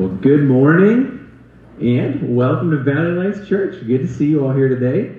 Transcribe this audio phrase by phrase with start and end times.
[0.00, 1.30] Well, good morning
[1.78, 3.86] and welcome to Valley Lights Church.
[3.86, 5.14] Good to see you all here today.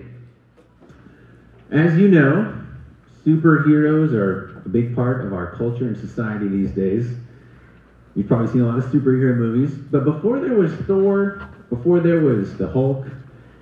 [1.70, 2.52] As you know,
[3.24, 7.16] superheroes are a big part of our culture and society these days.
[8.16, 12.22] You've probably seen a lot of superhero movies, but before there was Thor, before there
[12.22, 13.06] was the Hulk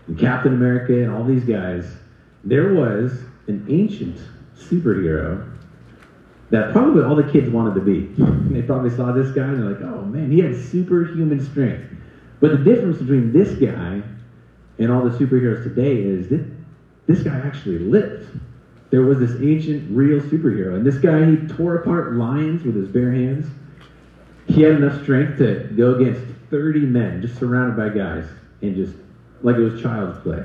[0.08, 1.98] and Captain America and all these guys,
[2.46, 3.12] there was
[3.48, 4.18] an ancient
[4.58, 5.59] superhero
[6.50, 8.08] that probably all the kids wanted to be.
[8.54, 11.86] they probably saw this guy and they're like, oh man, he had superhuman strength.
[12.40, 14.02] But the difference between this guy
[14.80, 16.46] and all the superheroes today is that
[17.06, 18.40] this guy actually lived.
[18.90, 20.76] There was this ancient, real superhero.
[20.76, 23.46] And this guy, he tore apart lions with his bare hands.
[24.48, 28.26] He had enough strength to go against 30 men, just surrounded by guys,
[28.64, 28.96] and just
[29.44, 30.44] like it was child's play.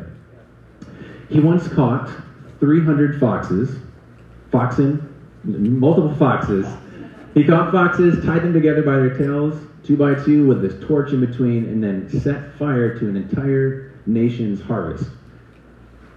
[1.30, 2.10] He once caught
[2.60, 3.78] 300 foxes,
[4.52, 5.13] foxing
[5.44, 6.66] multiple foxes.
[7.34, 11.12] He caught foxes, tied them together by their tails, two by two, with this torch
[11.12, 15.10] in between, and then set fire to an entire nation's harvest.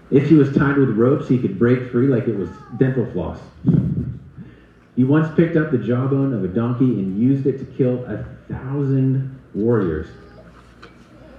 [0.09, 3.39] If he was tied with ropes, he could break free like it was dental floss.
[4.95, 8.23] He once picked up the jawbone of a donkey and used it to kill a
[8.51, 10.07] thousand warriors.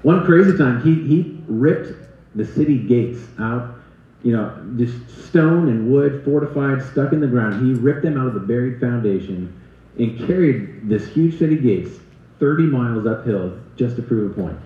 [0.02, 1.92] One crazy time, he, he ripped
[2.34, 3.77] the city gates out
[4.22, 7.64] you know, just stone and wood, fortified, stuck in the ground.
[7.64, 9.52] He ripped them out of the buried foundation
[9.98, 11.98] and carried this huge city gates
[12.40, 14.58] 30 miles uphill just to prove a point.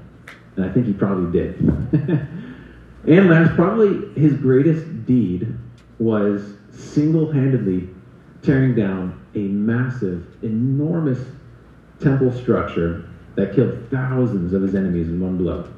[0.56, 1.58] And I think he probably did.
[3.06, 5.54] and last, probably his greatest deed
[5.98, 7.88] was single handedly
[8.42, 11.18] tearing down a massive, enormous
[12.00, 15.68] temple structure that killed thousands of his enemies in one blow.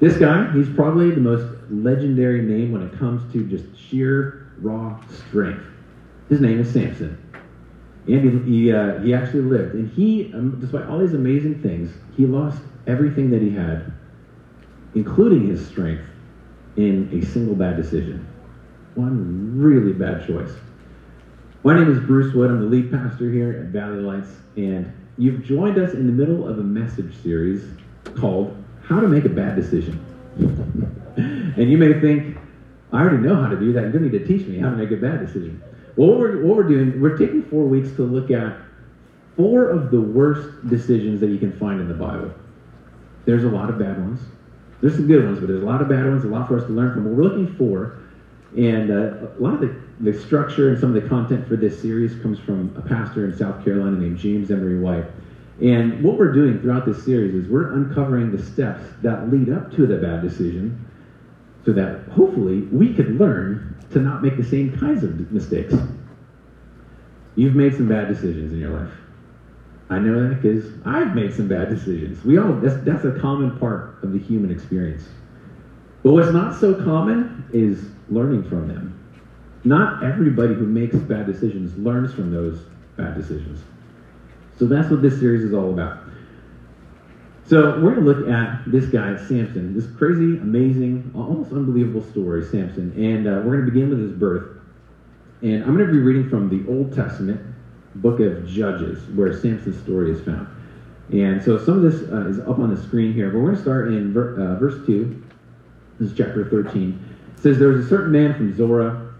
[0.00, 5.00] This guy, he's probably the most legendary name when it comes to just sheer raw
[5.28, 5.64] strength.
[6.28, 7.20] His name is Samson.
[8.06, 9.74] And he, he, uh, he actually lived.
[9.74, 13.92] And he, um, despite all these amazing things, he lost everything that he had,
[14.94, 16.04] including his strength,
[16.76, 18.26] in a single bad decision.
[18.94, 20.50] One really bad choice.
[21.62, 22.50] My name is Bruce Wood.
[22.50, 24.30] I'm the lead pastor here at Valley Lights.
[24.56, 27.64] And you've joined us in the middle of a message series
[28.16, 30.00] called How to Make a Bad Decision.
[31.16, 32.36] and you may think,
[32.92, 33.84] I already know how to do that.
[33.84, 35.62] You don't need to teach me how to make a bad decision.
[35.96, 38.56] Well, what we're, what we're doing, we're taking four weeks to look at
[39.36, 42.32] four of the worst decisions that you can find in the Bible.
[43.26, 44.20] There's a lot of bad ones.
[44.80, 46.64] There's some good ones, but there's a lot of bad ones, a lot for us
[46.66, 47.04] to learn from.
[47.04, 47.98] What we're looking for,
[48.56, 51.80] and uh, a lot of the, the structure and some of the content for this
[51.80, 55.06] series comes from a pastor in South Carolina named James Emery White.
[55.62, 59.72] And what we're doing throughout this series is we're uncovering the steps that lead up
[59.76, 60.84] to the bad decision
[61.64, 65.74] so that hopefully we could learn to not make the same kinds of mistakes.
[67.36, 68.92] You've made some bad decisions in your life.
[69.90, 72.24] I know that because I've made some bad decisions.
[72.24, 75.04] We all that's that's a common part of the human experience.
[76.02, 78.98] But what's not so common is learning from them.
[79.64, 82.60] Not everybody who makes bad decisions learns from those
[82.96, 83.60] bad decisions.
[84.58, 86.00] So that's what this series is all about.
[87.46, 92.42] So we're going to look at this guy, Samson, this crazy, amazing, almost unbelievable story,
[92.42, 92.90] Samson.
[92.96, 94.56] And uh, we're going to begin with his birth.
[95.42, 97.38] And I'm going to be reading from the Old Testament
[97.96, 100.48] book of Judges, where Samson's story is found.
[101.12, 103.56] And so some of this uh, is up on the screen here, but we're going
[103.56, 105.22] to start in ver- uh, verse 2.
[106.00, 106.98] This is chapter 13.
[107.36, 109.12] It says, There was a certain man from Zorah,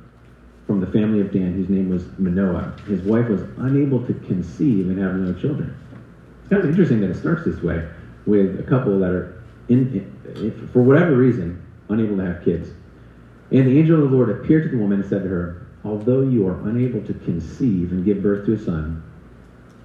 [0.67, 2.75] from the family of Dan, whose name was Manoah.
[2.89, 5.77] His wife was unable to conceive and have no children.
[6.41, 7.87] It's kind of interesting that it starts this way
[8.27, 12.71] with a couple that are, in, for whatever reason, unable to have kids.
[13.51, 16.23] And the angel of the Lord appeared to the woman and said to her, Although
[16.23, 19.03] you are unable to conceive and give birth to a son,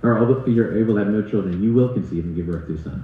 [0.01, 2.75] or although you're able to have no children, you will conceive and give birth to
[2.75, 3.03] a son.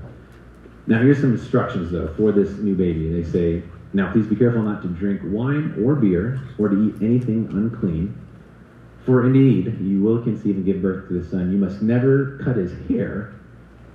[0.87, 3.11] Now, here's some instructions, though, for this new baby.
[3.11, 7.01] They say, Now, please be careful not to drink wine or beer or to eat
[7.01, 8.17] anything unclean.
[9.05, 11.51] For indeed, you will conceive and give birth to a son.
[11.51, 13.34] You must never cut his hair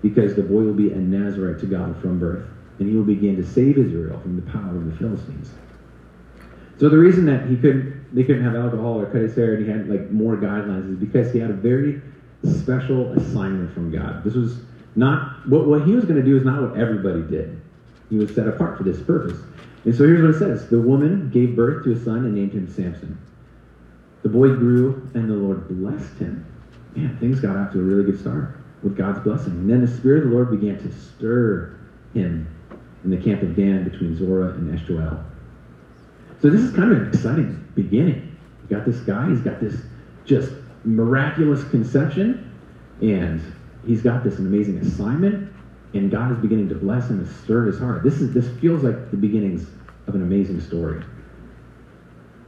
[0.03, 2.47] because the boy will be a Nazarite to God from birth,
[2.79, 5.51] and he will begin to save Israel from the power of the Philistines.
[6.79, 9.65] So the reason that he couldn't, they couldn't have alcohol or cut his hair, and
[9.65, 12.01] he had like more guidelines, is because he had a very
[12.45, 14.25] special assignment from God.
[14.25, 14.61] This was
[14.97, 17.61] not what what he was going to do is not what everybody did.
[18.09, 19.39] He was set apart for this purpose.
[19.85, 22.53] And so here's what it says: The woman gave birth to a son and named
[22.53, 23.19] him Samson.
[24.23, 26.47] The boy grew, and the Lord blessed him.
[26.97, 29.53] Man, things got off to a really good start with God's blessing.
[29.53, 31.79] And then the Spirit of the Lord began to stir
[32.15, 32.49] him
[33.05, 35.25] in the camp of Dan between Zorah and Eshtaol.
[36.41, 38.37] So this is kind of an exciting beginning.
[38.63, 39.77] You got this guy, he's got this
[40.25, 40.53] just
[40.85, 42.51] miraculous conception,
[43.01, 43.41] and
[43.87, 45.53] he's got this amazing assignment,
[45.93, 48.03] and God is beginning to bless him and stir his heart.
[48.03, 49.67] This is this feels like the beginnings
[50.07, 51.03] of an amazing story.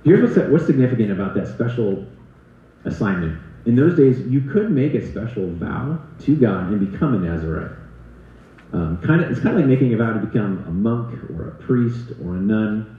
[0.04, 2.06] Here's what's, what's significant about that special
[2.84, 3.40] assignment.
[3.64, 7.76] In those days, you could make a special vow to God and become a Nazarite.
[8.72, 11.48] Um, kind of, it's kind of like making a vow to become a monk or
[11.48, 12.98] a priest or a nun.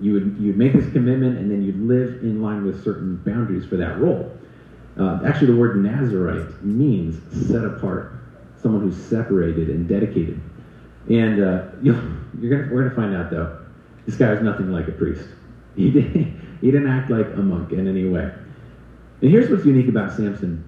[0.00, 3.64] You would you'd make this commitment and then you'd live in line with certain boundaries
[3.64, 4.36] for that role.
[4.98, 8.14] Uh, actually, the word Nazarite means set apart,
[8.60, 10.40] someone who's separated and dedicated.
[11.08, 13.64] And uh, you are gonna, we're going to find out, though,
[14.06, 15.26] this guy was nothing like a priest.
[15.76, 16.12] He, did,
[16.60, 18.32] he didn't act like a monk in any way.
[19.24, 20.62] And here's what's unique about Samson.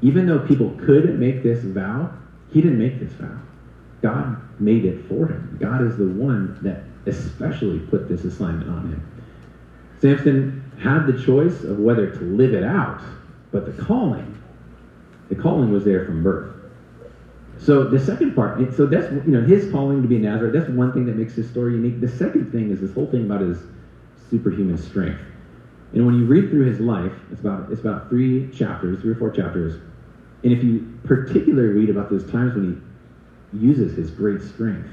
[0.00, 2.10] Even though people could make this vow,
[2.50, 3.38] he didn't make this vow.
[4.00, 5.58] God made it for him.
[5.60, 9.22] God is the one that especially put this assignment on him.
[10.00, 13.02] Samson had the choice of whether to live it out,
[13.50, 14.42] but the calling,
[15.28, 16.56] the calling was there from birth.
[17.58, 20.54] So the second part, so that's you know his calling to be a Nazarite.
[20.54, 22.00] That's one thing that makes his story unique.
[22.00, 23.58] The second thing is this whole thing about his
[24.30, 25.20] superhuman strength.
[25.92, 29.16] And when you read through his life, it's about it's about three chapters, three or
[29.16, 29.80] four chapters.
[30.42, 32.82] And if you particularly read about those times when
[33.52, 34.88] he uses his great strength,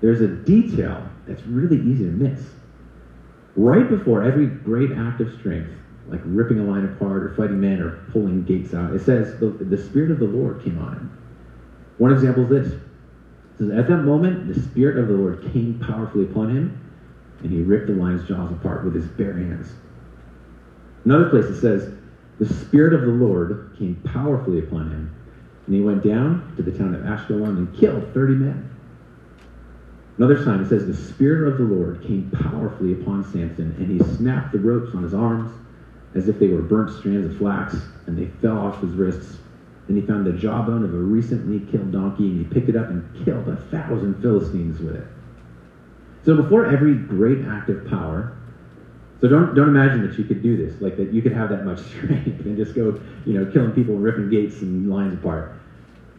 [0.00, 2.40] there's a detail that's really easy to miss.
[3.56, 5.70] Right before every great act of strength,
[6.08, 9.48] like ripping a line apart or fighting men or pulling gates out, it says the,
[9.48, 11.18] the Spirit of the Lord came on him.
[11.98, 12.72] One example is this.
[12.74, 16.78] It says, At that moment, the Spirit of the Lord came powerfully upon him,
[17.42, 19.72] and he ripped the lion's jaws apart with his bare hands.
[21.06, 21.94] Another place it says,
[22.40, 25.14] The Spirit of the Lord came powerfully upon him,
[25.64, 28.70] and he went down to the town of Ashkelon and killed 30 men.
[30.18, 34.04] Another time it says, The Spirit of the Lord came powerfully upon Samson, and he
[34.16, 35.52] snapped the ropes on his arms
[36.16, 37.76] as if they were burnt strands of flax,
[38.08, 39.38] and they fell off his wrists.
[39.86, 42.90] Then he found the jawbone of a recently killed donkey, and he picked it up
[42.90, 45.06] and killed a thousand Philistines with it.
[46.24, 48.32] So before every great act of power,
[49.20, 51.64] so don't don't imagine that you could do this, like that you could have that
[51.64, 55.52] much strength and just go, you know, killing people, and ripping gates and lines apart.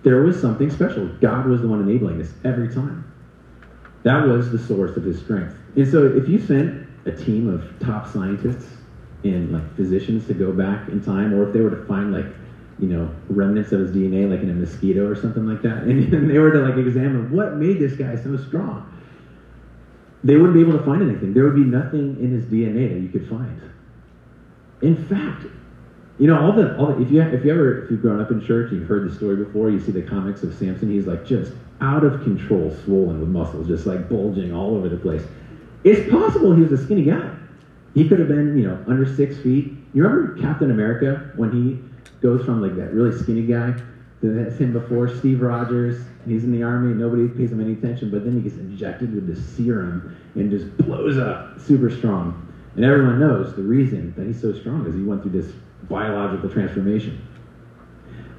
[0.03, 1.07] There was something special.
[1.19, 3.03] God was the one enabling this every time.
[4.03, 5.55] That was the source of his strength.
[5.75, 8.77] And so if you sent a team of top scientists
[9.23, 12.25] and like physicians to go back in time, or if they were to find like,
[12.79, 16.13] you know, remnants of his DNA like in a mosquito or something like that, and,
[16.13, 18.91] and they were to like examine what made this guy so strong,
[20.23, 21.33] they wouldn't be able to find anything.
[21.33, 23.61] There would be nothing in his DNA that you could find.
[24.81, 25.45] In fact,
[26.19, 28.31] you know, all the, all the if you if you ever if you've grown up
[28.31, 31.25] in church, you've heard the story before, you see the comics of Samson, he's like
[31.25, 35.23] just out of control, swollen with muscles, just like bulging all over the place.
[35.83, 37.31] It's possible he was a skinny guy.
[37.93, 39.73] He could have been, you know, under six feet.
[39.93, 41.79] You remember Captain America when he
[42.21, 43.75] goes from like that really skinny guy
[44.21, 46.03] that's him before Steve Rogers.
[46.25, 49.27] He's in the army, nobody pays him any attention, but then he gets injected with
[49.27, 52.47] this serum and just blows up, super strong.
[52.75, 55.51] And everyone knows the reason that he's so strong is he went through this
[55.83, 57.21] biological transformation.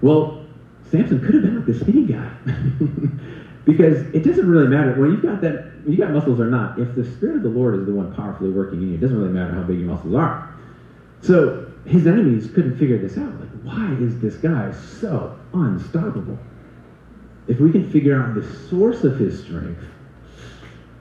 [0.03, 0.45] Well,
[0.91, 2.31] Samson could have been like this skinny guy.
[3.65, 6.95] because it doesn't really matter when you've got that you got muscles or not, if
[6.95, 9.33] the Spirit of the Lord is the one powerfully working in you, it doesn't really
[9.33, 10.55] matter how big your muscles are.
[11.21, 13.41] So his enemies couldn't figure this out.
[13.41, 16.39] Like, why is this guy so unstoppable?
[17.47, 19.83] If we can figure out the source of his strength,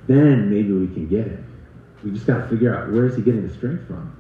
[0.08, 1.44] then maybe we can get him.
[2.04, 4.16] We just got to figure out where is he getting the strength from.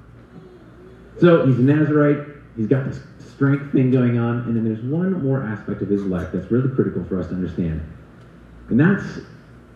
[1.21, 2.27] So he's a Nazarite.
[2.57, 2.99] He's got this
[3.33, 4.39] strength thing going on.
[4.41, 7.33] And then there's one more aspect of his life that's really critical for us to
[7.33, 7.81] understand.
[8.69, 9.19] And that's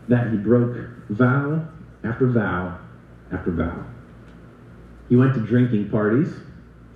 [0.10, 0.75] that he broke
[1.10, 1.65] vow
[2.03, 2.77] after vow
[3.31, 3.86] after vow.
[5.07, 6.33] He went to drinking parties.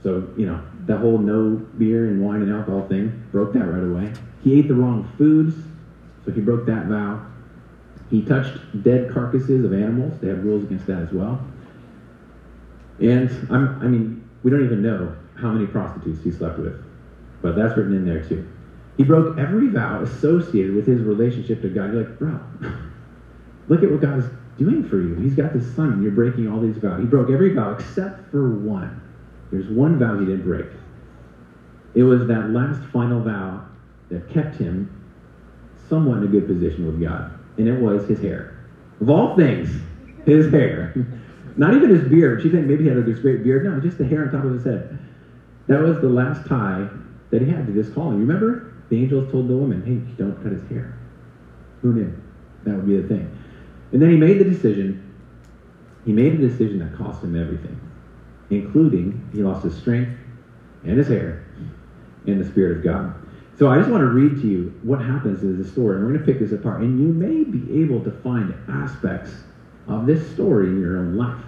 [0.05, 3.81] So, you know, that whole no beer and wine and alcohol thing, broke that right
[3.81, 4.13] away.
[4.43, 5.55] He ate the wrong foods,
[6.23, 7.25] so he broke that vow.
[8.11, 10.19] He touched dead carcasses of animals.
[10.21, 11.43] They have rules against that as well.
[13.01, 16.85] And I'm, I mean, we don't even know how many prostitutes he slept with,
[17.41, 18.47] but that's written in there too.
[18.97, 21.93] He broke every vow associated with his relationship to God.
[21.93, 22.39] You're like, bro,
[23.69, 24.27] look at what God's
[24.59, 25.15] doing for you.
[25.15, 26.99] He's got this son, and you're breaking all these vows.
[26.99, 29.01] He broke every vow except for one.
[29.51, 30.65] There's one vow he didn't break.
[31.93, 33.65] It was that last final vow
[34.09, 34.91] that kept him
[35.89, 38.57] somewhat in a good position with God, and it was his hair.
[39.01, 39.69] Of all things,
[40.25, 40.93] his hair.
[41.57, 42.41] Not even his beard.
[42.41, 43.63] She think maybe he had this great beard.
[43.63, 44.99] No, just the hair on top of his head.
[45.67, 46.89] That was the last tie
[47.31, 48.19] that he had to this calling.
[48.19, 48.73] Remember?
[48.89, 50.97] The angels told the woman, hey, don't cut his hair.
[51.81, 52.13] Who knew?
[52.65, 53.35] That would be the thing.
[53.91, 55.01] And then he made the decision.
[56.05, 57.79] He made a decision that cost him everything,
[58.49, 60.17] including he lost his strength
[60.83, 61.45] and his hair
[62.27, 63.13] and the Spirit of God.
[63.57, 66.13] So I just want to read to you what happens in the story, and we're
[66.13, 66.81] going to pick this apart.
[66.81, 69.31] And you may be able to find aspects
[69.87, 71.43] of this story in your own life.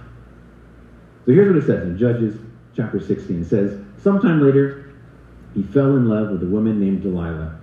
[1.25, 2.39] So here's what it says in Judges
[2.75, 3.42] chapter 16.
[3.42, 4.94] It says, Sometime later,
[5.54, 7.60] he fell in love with a woman named Delilah.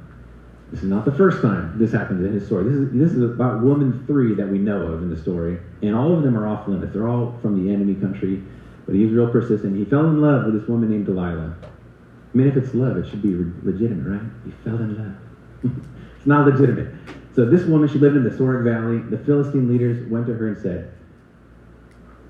[0.71, 2.65] This is not the first time this happens in his story.
[2.65, 5.59] This is, this is about woman three that we know of in the story.
[5.83, 6.93] And all of them are off limits.
[6.93, 8.43] They're all from the enemy country.
[8.87, 9.77] But he was real persistent.
[9.77, 11.57] He fell in love with this woman named Delilah.
[11.63, 14.31] I mean, if it's love, it should be legitimate, right?
[14.45, 15.73] He fell in love.
[16.17, 16.93] it's not legitimate.
[17.35, 18.99] So this woman, she lived in the Sorek Valley.
[18.99, 20.93] The Philistine leaders went to her and said,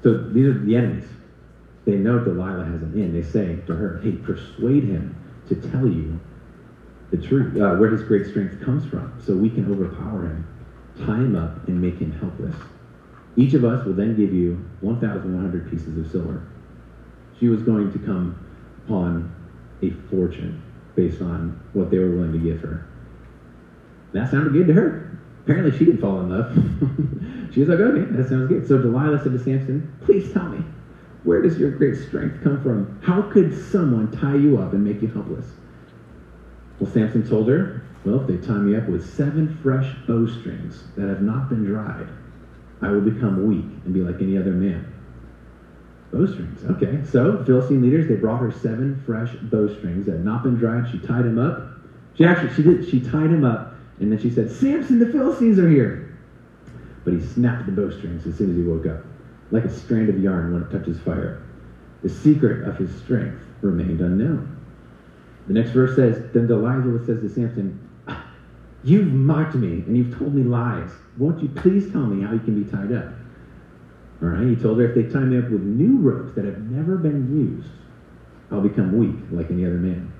[0.03, 1.09] so these are the enemies.
[1.87, 3.13] They know Delilah has an in.
[3.13, 5.17] They say to her, hey, persuade him
[5.49, 6.21] to tell you
[7.11, 10.47] the truth, uh, where his great strength comes from, so we can overpower him,
[11.07, 12.55] tie him up, and make him helpless.
[13.37, 16.47] Each of us will then give you 1,100 pieces of silver.
[17.41, 18.39] She was going to come
[18.85, 19.35] upon
[19.83, 20.63] a fortune
[20.95, 22.87] based on what they were willing to give her.
[24.13, 25.19] That sounded good to her.
[25.43, 26.53] Apparently, she didn't fall in love.
[27.53, 28.67] she was like, okay, that sounds good.
[28.67, 30.65] So Delilah said to Samson, please tell me,
[31.25, 33.01] where does your great strength come from?
[33.03, 35.47] How could someone tie you up and make you helpless?
[36.79, 41.09] Well, Samson told her, well, if they tie me up with seven fresh bowstrings that
[41.09, 42.07] have not been dried,
[42.85, 44.93] I will become weak and be like any other man.
[46.13, 47.03] Bowstrings, okay.
[47.11, 50.91] So, Philistine leaders, they brought her seven fresh bowstrings that had not been dried.
[50.93, 51.71] She tied him up.
[52.17, 55.59] She actually, she did, she tied him up, and then she said, Samson, the Philistines
[55.59, 56.17] are here.
[57.05, 59.05] But he snapped the bowstrings as soon as he woke up,
[59.51, 61.43] like a strand of yarn when it touches fire.
[62.03, 64.57] The secret of his strength remained unknown.
[65.49, 67.84] The next verse says, Then Delilah says to Samson,
[68.85, 70.91] You've mocked me and you've told me lies.
[71.17, 73.13] Won't you please tell me how you can be tied up?
[74.23, 76.61] All right, he told her, If they tie me up with new ropes that have
[76.71, 77.69] never been used,
[78.51, 80.13] I'll become weak like any other man.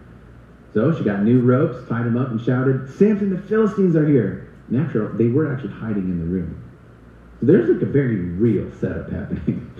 [0.73, 4.51] So she got new ropes, tied him up, and shouted, Samson, the Philistines are here.
[4.69, 6.61] Natural, they were actually hiding in the room.
[7.41, 9.71] So there's like a very real setup happening.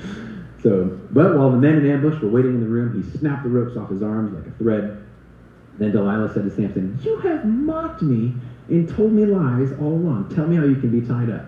[0.63, 3.49] so, but while the men in ambush were waiting in the room, he snapped the
[3.49, 5.05] ropes off his arms like a thread
[5.79, 8.35] then Delilah said to Samson, You have mocked me
[8.69, 10.35] and told me lies all along.
[10.35, 11.47] Tell me how you can be tied up.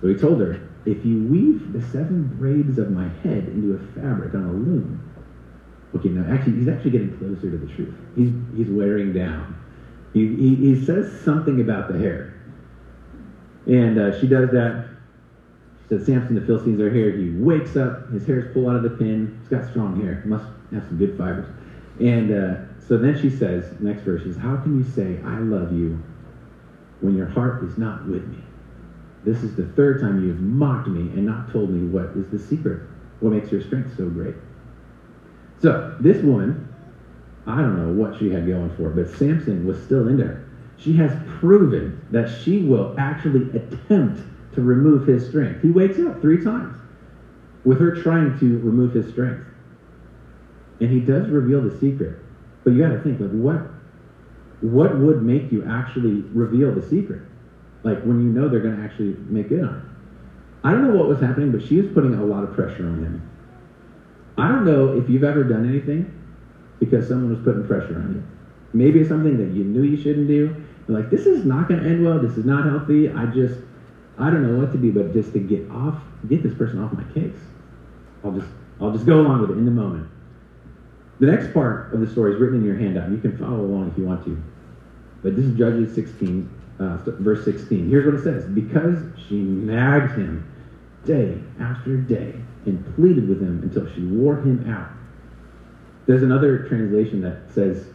[0.00, 4.00] So he told her, If you weave the seven braids of my head into a
[4.00, 5.04] fabric on a loom.
[5.96, 7.94] Okay, now actually, he's actually getting closer to the truth.
[8.14, 9.58] He's, he's wearing down.
[10.12, 12.34] He, he, he says something about the hair.
[13.66, 14.86] And uh, she does that.
[15.82, 17.12] She says, Samson, the Philistines are here.
[17.12, 18.10] He wakes up.
[18.10, 19.38] His hair's pulled out of the pin.
[19.40, 20.22] He's got strong hair.
[20.26, 21.48] Must have some good fibers.
[22.00, 25.72] And uh, so then she says, next verse is, How can you say, I love
[25.72, 26.02] you,
[27.00, 28.38] when your heart is not with me?
[29.24, 32.28] This is the third time you have mocked me and not told me what is
[32.30, 32.82] the secret,
[33.20, 34.34] what makes your strength so great.
[35.60, 36.68] So, this woman,
[37.46, 40.48] I don't know what she had going for, but Samson was still into her.
[40.76, 44.22] She has proven that she will actually attempt
[44.54, 45.62] to remove his strength.
[45.62, 46.76] He wakes up three times
[47.64, 49.44] with her trying to remove his strength.
[50.80, 52.16] And he does reveal the secret.
[52.62, 53.66] But you got to think, like, what,
[54.60, 57.22] what would make you actually reveal the secret?
[57.84, 59.84] Like when you know they're going to actually make good on it.
[60.64, 62.98] I don't know what was happening, but she was putting a lot of pressure on
[62.98, 63.30] him.
[64.36, 66.12] I don't know if you've ever done anything
[66.80, 68.22] because someone was putting pressure on you.
[68.72, 70.54] Maybe it's something that you knew you shouldn't do.
[70.86, 72.18] You're like, this is not going to end well.
[72.18, 73.10] This is not healthy.
[73.10, 73.60] I just,
[74.18, 75.96] I don't know what to do, but just to get off,
[76.28, 77.38] get this person off my case.
[78.24, 78.48] I'll just,
[78.80, 80.08] I'll just go along with it in the moment.
[81.20, 83.10] The next part of the story is written in your handout.
[83.10, 84.40] You can follow along if you want to.
[85.22, 86.48] But this is Judges 16,
[86.78, 87.88] uh, verse 16.
[87.88, 88.98] Here's what it says Because
[89.28, 90.48] she nagged him
[91.04, 92.34] day after day
[92.66, 94.90] and pleaded with him until she wore him out.
[96.06, 97.86] There's another translation that says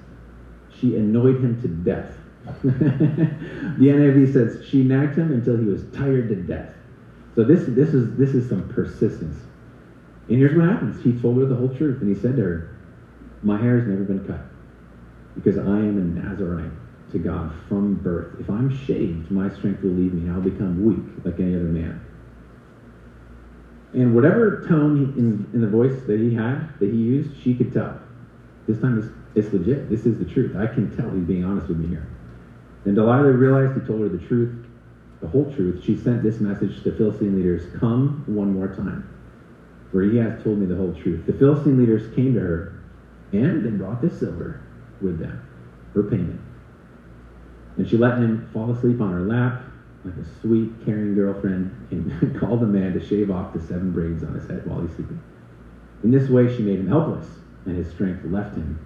[0.80, 2.14] she annoyed him to death.
[2.64, 6.74] the NIV says she nagged him until he was tired to death.
[7.36, 9.38] So this, this, is, this is some persistence.
[10.28, 11.02] And here's what happens.
[11.04, 12.73] He told her the whole truth, and he said to her,
[13.44, 14.42] my hair has never been cut
[15.36, 16.72] because I am a Nazarite
[17.12, 18.40] to God from birth.
[18.40, 21.66] If I'm shaved, my strength will leave me and I'll become weak like any other
[21.66, 22.04] man.
[23.94, 27.72] And whatever tone in, in the voice that he had, that he used, she could
[27.72, 28.00] tell.
[28.68, 29.90] This time it's, it's legit.
[29.90, 30.56] This is the truth.
[30.56, 32.08] I can tell he's being honest with me here.
[32.86, 34.66] And Delilah realized he told her the truth,
[35.22, 35.84] the whole truth.
[35.84, 39.08] She sent this message to the Philistine leaders Come one more time,
[39.92, 41.26] for he has told me the whole truth.
[41.28, 42.83] The Philistine leaders came to her
[43.34, 44.62] and they brought the silver
[45.02, 45.42] with them
[45.92, 46.40] for payment.
[47.78, 49.64] And she let him fall asleep on her lap
[50.06, 54.24] like a sweet, caring girlfriend and called the man to shave off the seven braids
[54.24, 55.22] on his head while he's sleeping.
[56.04, 57.26] In this way, she made him helpless,
[57.66, 58.80] and his strength left him.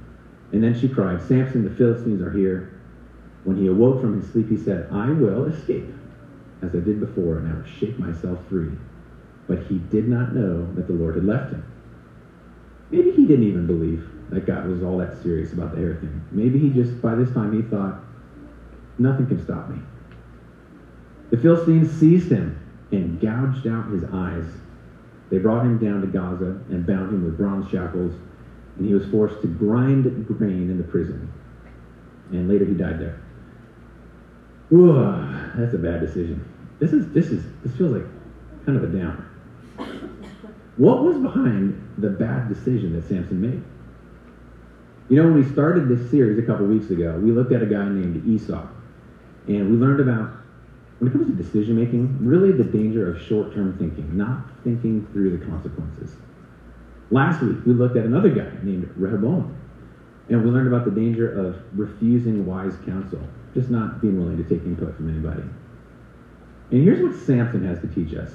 [0.52, 2.80] And then she cried, Samson, the Philistines are here.
[3.44, 5.92] When he awoke from his sleep, he said, I will escape,
[6.62, 8.72] as I did before, and I will shake myself free.
[9.48, 11.64] But he did not know that the Lord had left him.
[12.92, 16.22] Maybe he didn't even believe that God was all that serious about the hair thing.
[16.32, 18.00] Maybe he just, by this time, he thought,
[18.98, 19.80] nothing can stop me.
[21.30, 22.60] The Philistines seized him
[22.92, 24.46] and gouged out his eyes.
[25.30, 28.14] They brought him down to Gaza and bound him with bronze shackles,
[28.78, 31.32] and he was forced to grind grain in the prison.
[32.32, 33.22] And later he died there.
[34.72, 34.94] Ooh,
[35.56, 36.46] that's a bad decision.
[36.80, 38.06] This is this is this feels like
[38.66, 39.26] kind of a downer.
[40.76, 43.64] What was behind the bad decision that Samson made?
[45.10, 47.66] You know, when we started this series a couple weeks ago, we looked at a
[47.66, 48.68] guy named Esau,
[49.48, 50.32] and we learned about
[51.00, 55.08] when it comes to decision making, really the danger of short term thinking, not thinking
[55.14, 56.18] through the consequences.
[57.10, 59.56] Last week, we looked at another guy named Rehoboam,
[60.28, 63.22] and we learned about the danger of refusing wise counsel,
[63.54, 65.44] just not being willing to take input from anybody.
[66.72, 68.32] And here's what Samson has to teach us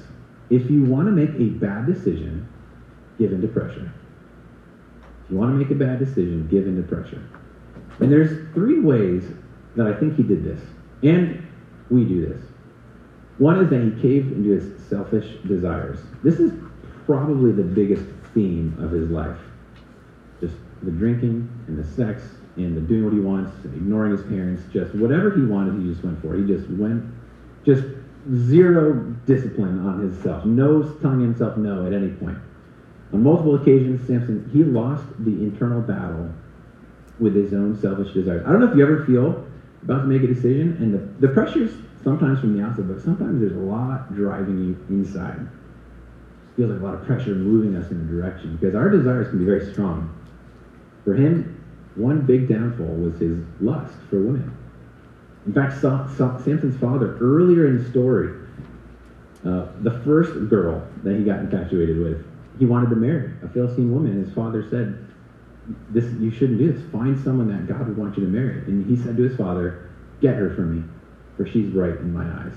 [0.48, 2.48] if you want to make a bad decision,
[3.18, 3.92] give in to pressure.
[5.30, 7.22] You want to make a bad decision, give in to pressure.
[8.00, 9.24] And there's three ways
[9.76, 10.60] that I think he did this.
[11.02, 11.46] And
[11.90, 12.42] we do this.
[13.38, 15.98] One is that he caved into his selfish desires.
[16.22, 16.52] This is
[17.06, 19.38] probably the biggest theme of his life.
[20.40, 22.22] Just the drinking and the sex
[22.56, 25.88] and the doing what he wants, and ignoring his parents, just whatever he wanted, he
[25.90, 26.36] just went for.
[26.36, 27.02] He just went,
[27.64, 27.84] just
[28.34, 28.94] zero
[29.26, 32.38] discipline on himself, no telling himself no at any point.
[33.12, 36.30] On multiple occasions, Samson, he lost the internal battle
[37.18, 38.44] with his own selfish desires.
[38.46, 39.46] I don't know if you ever feel
[39.82, 43.40] about to make a decision and the, the pressure's sometimes from the outside, but sometimes
[43.40, 45.40] there's a lot driving you inside.
[45.40, 49.28] It feels like a lot of pressure moving us in a direction because our desires
[49.28, 50.12] can be very strong.
[51.04, 51.60] For him,
[51.94, 54.56] one big downfall was his lust for women.
[55.46, 58.32] In fact, Samson's father, earlier in the story,
[59.44, 62.24] uh, the first girl that he got infatuated with,
[62.62, 64.24] he wanted to marry a Philistine woman.
[64.24, 64.96] His father said,
[65.90, 66.80] "This you shouldn't do this.
[66.92, 69.80] Find someone that God would want you to marry." And he said to his father,
[70.20, 70.84] "Get her for me,
[71.36, 72.54] for she's right in my eyes."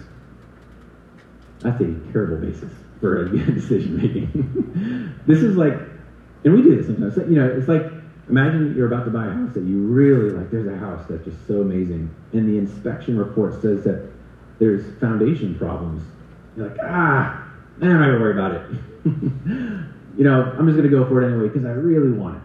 [1.62, 5.16] That's a terrible basis for a decision making.
[5.28, 5.80] this is like,
[6.44, 7.18] and we do this sometimes.
[7.18, 7.92] You know, it's like
[8.30, 10.50] Imagine you're about to buy a house that you really like.
[10.50, 14.12] There's a house that's just so amazing, and the inspection report says that
[14.58, 16.02] there's foundation problems.
[16.58, 17.48] You're like, ah,
[17.80, 19.86] I'm not gonna worry about it.
[20.18, 22.44] you know, I'm just gonna go for it anyway because I really want it.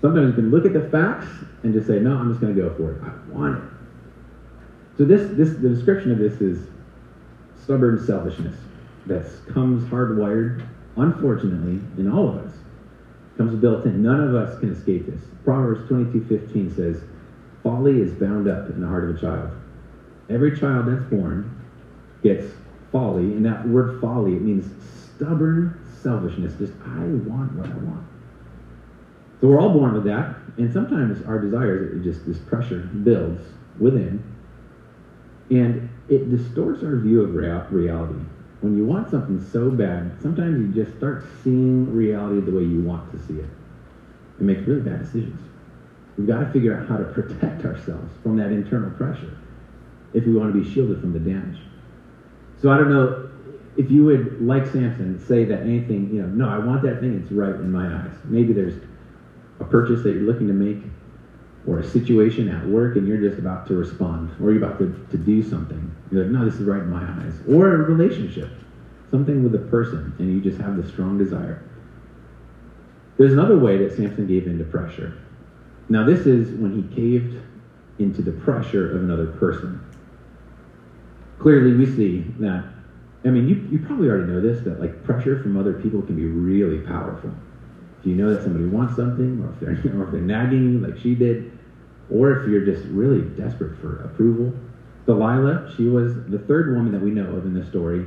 [0.00, 1.26] Sometimes you can look at the facts
[1.62, 3.02] and just say, no, I'm just gonna go for it.
[3.02, 3.70] I want it.
[4.96, 6.66] So this, this, the description of this is
[7.62, 8.56] stubborn selfishness
[9.06, 12.52] that comes hardwired, unfortunately, in all of us
[13.36, 14.02] comes built in.
[14.02, 15.20] None of us can escape this.
[15.44, 17.02] Proverbs 22:15 says,
[17.62, 19.48] "Folly is bound up in the heart of a child."
[20.28, 21.50] Every child that's born
[22.22, 22.52] gets
[22.92, 26.54] folly, and that word folly it means stubborn selfishness.
[26.58, 28.06] Just I want what I want.
[29.40, 33.42] So we're all born with that, and sometimes our desires, it just this pressure builds
[33.78, 34.22] within,
[35.48, 37.34] and it distorts our view of
[37.72, 38.20] reality
[38.60, 42.82] when you want something so bad, sometimes you just start seeing reality the way you
[42.82, 43.48] want to see it.
[44.38, 45.40] It makes really bad decisions.
[46.18, 49.36] We've got to figure out how to protect ourselves from that internal pressure
[50.12, 51.58] if we want to be shielded from the damage.
[52.60, 53.30] So I don't know
[53.80, 57.18] if you would, like Samson, say that anything, you know, no, I want that thing,
[57.18, 58.14] it's right in my eyes.
[58.24, 58.74] Maybe there's
[59.58, 60.84] a purchase that you're looking to make
[61.66, 65.06] or a situation at work and you're just about to respond or you're about to,
[65.10, 65.90] to do something.
[66.12, 67.32] You're like, no, this is right in my eyes.
[67.48, 68.50] Or a relationship,
[69.10, 71.62] something with a person, and you just have the strong desire.
[73.16, 75.16] There's another way that Samson gave into pressure.
[75.88, 77.34] Now, this is when he caved
[77.98, 79.80] into the pressure of another person.
[81.38, 82.64] Clearly, we see that,
[83.24, 86.16] I mean, you, you probably already know this, that like pressure from other people can
[86.16, 87.30] be really powerful.
[88.00, 90.78] If you know that somebody wants something, or if they're, or if they're nagging you
[90.78, 91.52] like she did,
[92.10, 94.52] or if you're just really desperate for approval.
[95.06, 98.06] Delilah, she was the third woman that we know of in the story,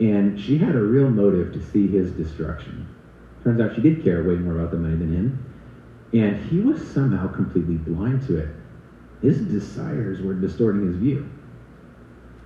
[0.00, 2.88] and she had a real motive to see his destruction.
[3.44, 5.44] Turns out she did care way more about the money than him,
[6.12, 8.48] and he was somehow completely blind to it.
[9.22, 11.28] His desires were distorting his view.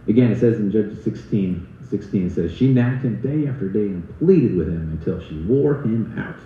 [0.09, 4.19] Again, it says in Judges 16, 16 says, She nagged him day after day and
[4.19, 6.41] pleaded with him until she wore him out.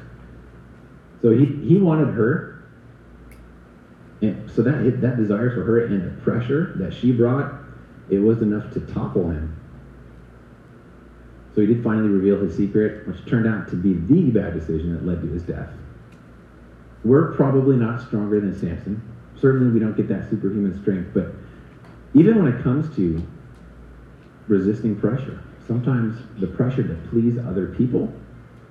[1.23, 2.65] So he, he wanted her.
[4.23, 7.55] And so that, that desire for her and the pressure that she brought,
[8.11, 9.57] it was enough to topple him.
[11.55, 14.95] So he did finally reveal his secret, which turned out to be the bad decision
[14.95, 15.69] that led to his death.
[17.05, 19.03] We're probably not stronger than Samson.
[19.41, 21.33] Certainly, we don't get that superhuman strength, but
[22.15, 23.27] even when it comes to
[24.51, 28.13] resisting pressure, sometimes the pressure to please other people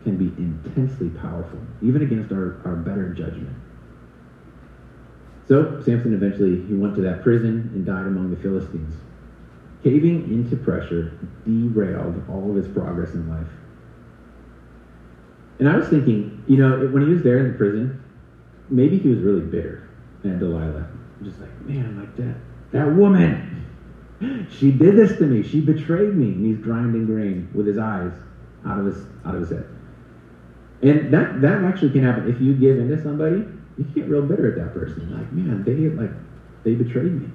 [0.04, 3.56] can be intensely powerful, even against our, our better judgment.
[5.48, 8.94] So Samson eventually he went to that prison and died among the Philistines.
[9.84, 13.48] Caving into pressure derailed all of his progress in life.
[15.58, 18.04] And I was thinking, you know, when he was there in the prison,
[18.70, 19.90] maybe he was really bitter
[20.24, 20.88] at Delilah.
[21.20, 22.36] I'm Just like, man, like that,
[22.72, 23.49] that woman,
[24.60, 25.44] she did this to me.
[25.44, 26.28] She betrayed me.
[26.28, 28.12] And he's grinding grain with his eyes
[28.66, 29.68] out of his out of his head.
[30.82, 33.46] And that that actually can happen if you give into somebody.
[33.78, 35.16] You get real bitter at that person.
[35.16, 36.12] Like, man, they like
[36.64, 37.30] they betrayed me,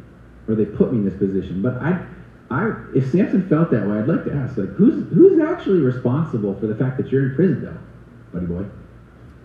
[0.49, 1.63] or they put me in this position.
[1.63, 2.05] But I,
[2.51, 6.59] I, if Samson felt that way, I'd like to ask, like, who's who's actually responsible
[6.59, 8.65] for the fact that you're in prison, though, buddy boy?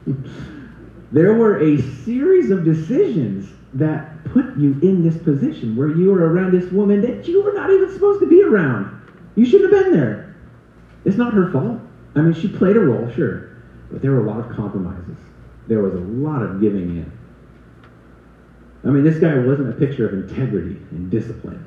[1.11, 6.31] there were a series of decisions that put you in this position where you were
[6.31, 8.99] around this woman that you were not even supposed to be around.
[9.35, 10.35] You shouldn't have been there.
[11.05, 11.79] It's not her fault.
[12.15, 13.49] I mean, she played a role, sure,
[13.91, 15.17] but there were a lot of compromises.
[15.67, 17.11] There was a lot of giving in.
[18.83, 21.63] I mean, this guy wasn't a picture of integrity and discipline.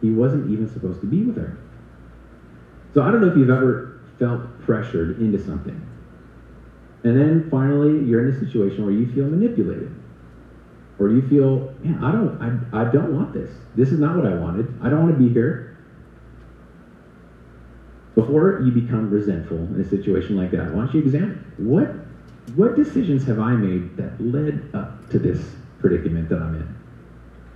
[0.00, 1.58] He wasn't even supposed to be with her.
[2.94, 5.86] So I don't know if you've ever felt pressured into something.
[7.02, 9.94] And then finally, you're in a situation where you feel manipulated.
[11.00, 13.50] Or you feel, man, I don't, I, I don't want this.
[13.74, 14.68] This is not what I wanted.
[14.82, 15.78] I don't want to be here.
[18.14, 21.88] Before you become resentful in a situation like that, why don't you examine what,
[22.54, 25.40] what decisions have I made that led up to this
[25.78, 26.76] predicament that I'm in?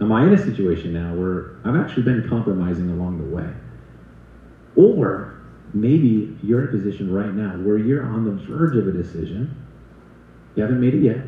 [0.00, 3.52] Am I in a situation now where I've actually been compromising along the way?
[4.74, 5.38] Or
[5.74, 9.54] maybe you're in a position right now where you're on the verge of a decision.
[10.56, 11.26] You haven't made it yet.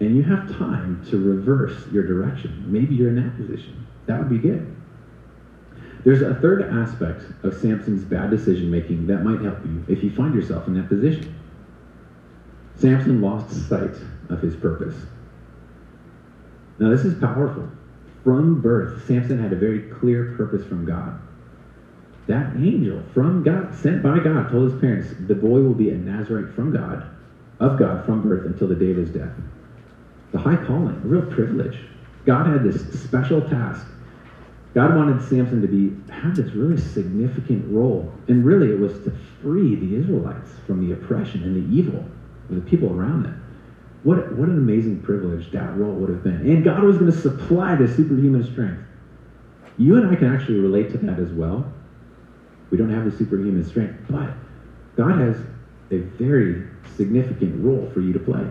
[0.00, 2.64] And you have time to reverse your direction.
[2.66, 3.86] Maybe you're in that position.
[4.06, 4.74] That would be good.
[6.04, 10.14] There's a third aspect of Samson's bad decision making that might help you if you
[10.14, 11.34] find yourself in that position.
[12.76, 13.96] Samson lost sight
[14.28, 14.94] of his purpose.
[16.78, 17.68] Now, this is powerful.
[18.22, 21.18] From birth, Samson had a very clear purpose from God
[22.26, 25.94] that angel from God, sent by God, told his parents, the boy will be a
[25.94, 27.08] Nazarite from God,
[27.60, 29.30] of God from birth until the day of his death.
[30.32, 31.78] The high calling, a real privilege.
[32.24, 33.86] God had this special task.
[34.74, 38.12] God wanted Samson to be have this really significant role.
[38.28, 42.04] And really it was to free the Israelites from the oppression and the evil
[42.50, 43.42] of the people around them.
[44.02, 46.48] What, what an amazing privilege that role would have been.
[46.48, 48.82] And God was going to supply the superhuman strength.
[49.78, 51.72] You and I can actually relate to that as well
[52.70, 54.30] we don't have the superhuman strength, but
[54.96, 55.36] God has
[55.90, 58.46] a very significant role for you to play.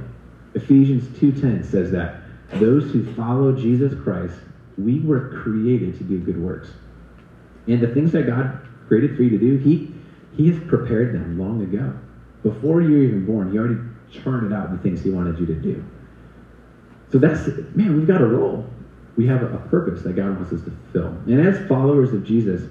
[0.56, 2.22] Ephesians 2:10 says that
[2.54, 4.36] those who follow Jesus Christ,
[4.78, 6.70] we were created to do good works.
[7.68, 9.94] And the things that God created for you to do, he
[10.36, 11.94] he has prepared them long ago.
[12.44, 13.80] Before you were even born, he already
[14.12, 15.84] charted out the things he wanted you to do.
[17.12, 18.66] So that's man, we've got a role.
[19.18, 21.08] We have a, a purpose that God wants us to fulfill.
[21.28, 22.70] And as followers of Jesus,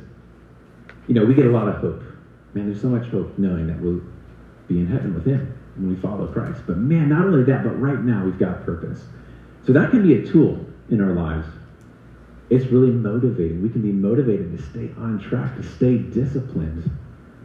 [1.07, 2.03] you know, we get a lot of hope.
[2.55, 4.01] Man, there's so much hope knowing that we'll
[4.69, 6.63] be in heaven with Him when we follow Christ.
[6.67, 9.05] But man, not only that, but right now we've got purpose.
[9.67, 11.47] So that can be a tool in our lives.
[12.51, 13.63] It's really motivating.
[13.63, 16.91] We can be motivated to stay on track, to stay disciplined,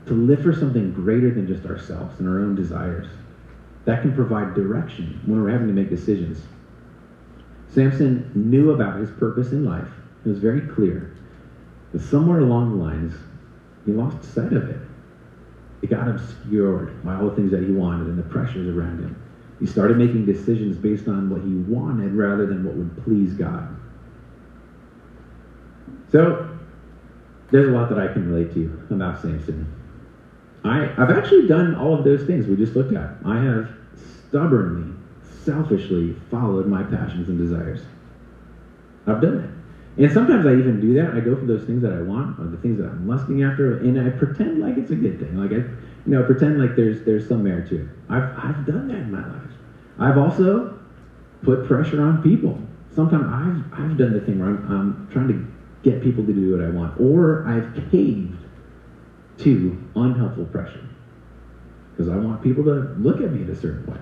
[0.08, 3.08] to live for something greater than just ourselves and our own desires.
[3.86, 6.42] That can provide direction when we're having to make decisions.
[7.74, 9.88] Samson knew about his purpose in life.
[10.26, 11.15] It was very clear.
[11.92, 13.15] But somewhere along the lines,
[13.86, 14.78] he lost sight of it.
[15.82, 19.22] It got obscured by all the things that he wanted and the pressures around him.
[19.60, 23.76] He started making decisions based on what he wanted rather than what would please God.
[26.12, 26.50] So,
[27.52, 29.74] there's a lot that I can relate to about Samson.
[30.63, 33.15] I, I've actually done all of those things we just looked at.
[33.26, 33.70] I have
[34.28, 34.94] stubbornly,
[35.46, 37.82] selfishly followed my passions and desires.
[39.08, 39.59] I've done it.
[39.99, 41.13] And sometimes I even do that.
[41.13, 43.79] I go for those things that I want, or the things that I'm lusting after,
[43.79, 45.38] and I pretend like it's a good thing.
[45.38, 45.73] Like I, you
[46.05, 47.88] know, pretend like there's there's some merit to it.
[48.07, 49.51] I've I've done that in my life.
[49.99, 50.79] I've also
[51.43, 52.57] put pressure on people.
[52.95, 55.45] Sometimes I've I've done the thing where I'm, I'm trying to
[55.83, 58.39] get people to do what I want, or I've caved
[59.39, 60.88] to unhelpful pressure
[61.91, 63.99] because I want people to look at me in a certain way.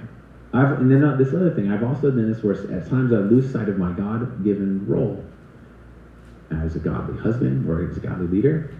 [0.53, 3.17] I've, and then uh, this other thing, I've also done this where at times I
[3.17, 5.23] lose sight of my God-given role
[6.51, 8.73] as a godly husband or as a godly leader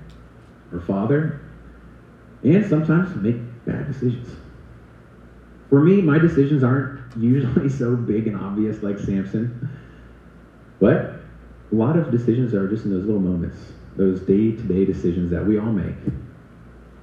[0.72, 1.42] or father,
[2.44, 4.28] and sometimes make bad decisions.
[5.70, 9.70] For me, my decisions aren't usually so big and obvious like Samson.
[10.80, 11.16] But
[11.72, 13.58] a lot of decisions are just in those little moments,
[13.96, 15.96] those day to day decisions that we all make.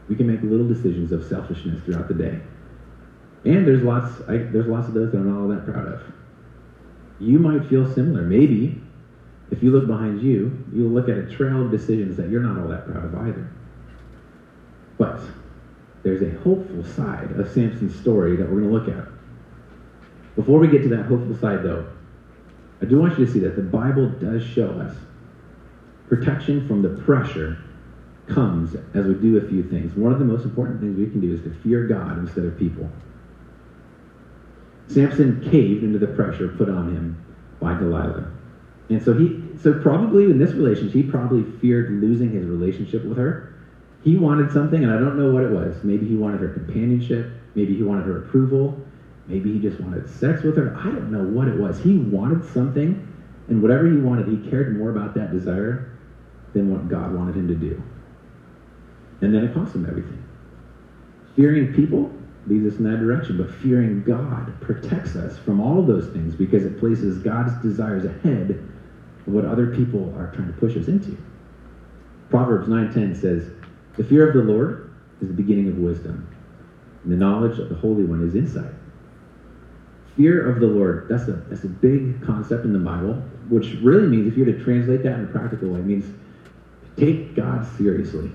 [0.09, 2.41] We can make little decisions of selfishness throughout the day.
[3.45, 6.03] And there's lots, I, there's lots of those that I'm not all that proud of.
[7.21, 8.23] You might feel similar.
[8.23, 8.81] Maybe
[9.55, 12.61] if you look behind you, you'll look at a trail of decisions that you're not
[12.61, 13.49] all that proud of either.
[14.99, 15.21] But
[16.03, 19.09] there's a hopeful side of Samson's story that we're going to look at.
[20.35, 21.87] Before we get to that hopeful side, though,
[22.83, 24.97] I do want you to see that the Bible does show us
[26.09, 27.59] protection from the pressure
[28.27, 29.95] comes as we do a few things.
[29.95, 32.59] One of the most important things we can do is to fear God instead of
[32.59, 32.91] people.
[34.89, 37.25] Samson caved into the pressure put on him
[37.61, 38.33] by Delilah.
[38.91, 43.19] And so he so probably in this relationship, he probably feared losing his relationship with
[43.19, 43.55] her.
[44.03, 45.83] He wanted something, and I don't know what it was.
[45.83, 48.79] Maybe he wanted her companionship, maybe he wanted her approval,
[49.27, 50.77] maybe he just wanted sex with her.
[50.79, 51.79] I don't know what it was.
[51.79, 53.07] He wanted something,
[53.49, 55.99] and whatever he wanted, he cared more about that desire
[56.53, 57.83] than what God wanted him to do.
[59.21, 60.23] And then it cost him everything.
[61.37, 62.13] Fearing people
[62.47, 66.35] leads us in that direction, but fearing God protects us from all of those things
[66.35, 68.63] because it places God's desires ahead
[69.27, 71.17] what other people are trying to push us into.
[72.31, 73.49] Proverbs 9:10 says,
[73.97, 74.89] "The fear of the Lord
[75.21, 76.27] is the beginning of wisdom,
[77.03, 78.75] and the knowledge of the Holy One is insight."
[80.17, 83.15] Fear of the Lord, that's a, that's a big concept in the Bible,
[83.49, 86.05] which really means, if you were to translate that in a practical way, it means
[86.97, 88.31] take God seriously.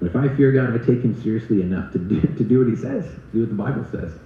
[0.00, 2.68] But if I fear God, I take him seriously enough to do, to do what
[2.68, 4.18] he says, do what the Bible says.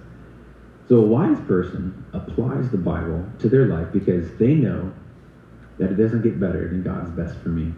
[0.87, 4.91] So a wise person applies the Bible to their life because they know
[5.79, 7.73] that it doesn't get better than God's best for me.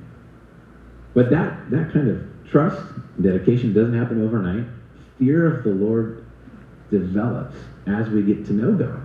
[1.13, 2.81] But that, that kind of trust,
[3.21, 4.65] dedication doesn't happen overnight.
[5.19, 6.25] Fear of the Lord
[6.89, 7.55] develops
[7.87, 9.01] as we get to know God.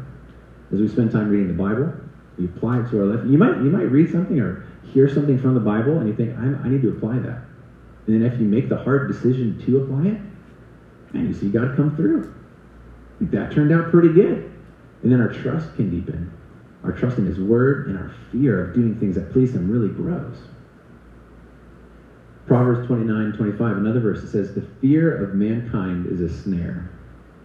[0.73, 1.93] As we spend time reading the Bible,
[2.39, 3.27] we apply it to our life.
[3.27, 6.37] You might, you might read something or hear something from the Bible and you think,
[6.39, 7.43] I need to apply that.
[8.07, 10.21] And then if you make the hard decision to apply it,
[11.13, 12.33] man, you see God come through.
[13.21, 14.53] That turned out pretty good.
[15.03, 16.33] And then our trust can deepen.
[16.87, 19.89] Our trust in His Word and our fear of doing things that please Him really
[19.89, 20.37] grows.
[22.47, 26.89] Proverbs 29, 25, another verse that says, The fear of mankind is a snare,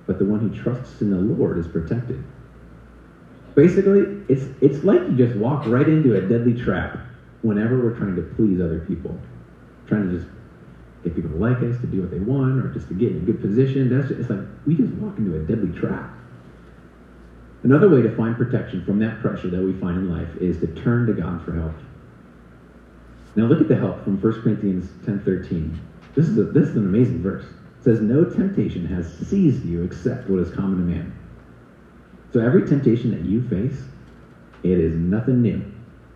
[0.05, 2.23] but the one who trusts in the Lord is protected.
[3.55, 6.99] Basically, it's, it's like you just walk right into a deadly trap
[7.41, 9.19] whenever we're trying to please other people.
[9.87, 10.29] Trying to just
[11.03, 13.17] get people to like us, to do what they want, or just to get in
[13.17, 13.89] a good position.
[13.89, 16.15] That's just, it's like we just walk into a deadly trap.
[17.63, 20.67] Another way to find protection from that pressure that we find in life is to
[20.67, 21.75] turn to God for help.
[23.35, 25.77] Now look at the help from 1 Corinthians 10:13.
[26.15, 27.45] This is this is an amazing verse.
[27.45, 31.11] It says, "No temptation has seized you except what is common to man."
[32.33, 33.83] So every temptation that you face,
[34.63, 35.61] it is nothing new.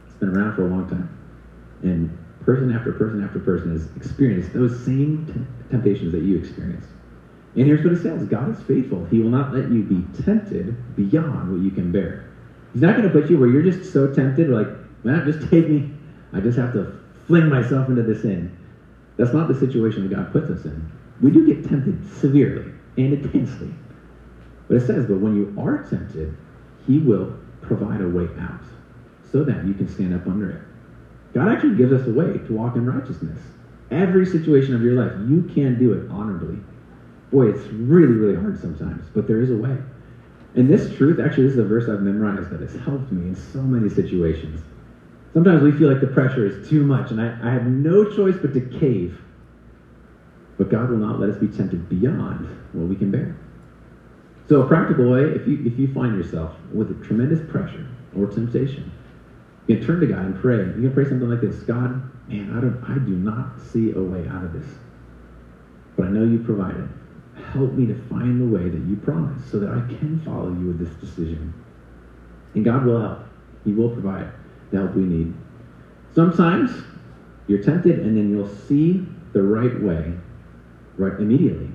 [0.05, 1.10] It's been around for a long time,
[1.84, 2.10] and
[2.43, 6.89] person after person after person has experienced those same t- temptations that you experienced.
[7.55, 9.05] And here's what it says God is faithful.
[9.05, 12.29] He will not let you be tempted beyond what you can bear.
[12.73, 14.67] He's not going to put you where you're just so tempted, like,
[15.03, 15.89] man, just take me.
[16.33, 18.55] I just have to fling myself into this sin.
[19.17, 20.91] That's not the situation that God puts us in.
[21.21, 23.73] We do get tempted severely and intensely.
[24.67, 26.35] But it says, but when you are tempted,
[26.85, 28.61] He will provide a way out
[29.31, 30.61] so that you can stand up under it.
[31.33, 33.39] God actually gives us a way to walk in righteousness.
[33.91, 36.57] Every situation of your life, you can do it honorably.
[37.31, 39.77] Boy, it's really, really hard sometimes, but there is a way.
[40.55, 43.35] And this truth, actually, this is a verse I've memorized that has helped me in
[43.35, 44.61] so many situations.
[45.33, 48.35] Sometimes we feel like the pressure is too much, and I, I have no choice
[48.41, 49.19] but to cave.
[50.57, 53.35] But God will not let us be tempted beyond what we can bear.
[54.47, 57.85] So, a practical way, if you, if you find yourself with a tremendous pressure
[58.17, 58.89] or temptation,
[59.67, 60.59] you can turn to God and pray.
[60.59, 63.99] You can pray something like this God, man, I, don't, I do not see a
[63.99, 64.67] way out of this.
[65.97, 66.88] But I know you provided.
[67.51, 70.67] Help me to find the way that you promised so that I can follow you
[70.67, 71.53] with this decision.
[72.53, 73.19] And God will help.
[73.63, 74.31] He will provide
[74.71, 75.34] the help we need.
[76.13, 76.71] Sometimes
[77.47, 80.13] you're tempted and then you'll see the right way
[80.97, 81.69] right immediately.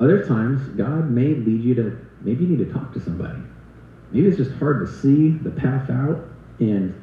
[0.00, 3.38] Other times, God may lead you to, maybe you need to talk to somebody.
[4.12, 6.28] Maybe it's just hard to see the path out
[6.60, 6.94] and